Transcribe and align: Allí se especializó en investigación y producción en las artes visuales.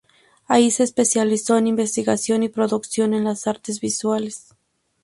Allí 0.47 0.71
se 0.71 0.81
especializó 0.81 1.59
en 1.59 1.67
investigación 1.67 2.41
y 2.41 2.49
producción 2.49 3.13
en 3.13 3.23
las 3.25 3.45
artes 3.45 3.79
visuales. 3.79 4.47